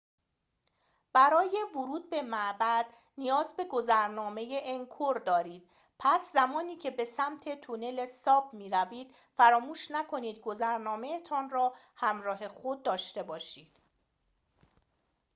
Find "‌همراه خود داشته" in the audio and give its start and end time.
11.95-13.23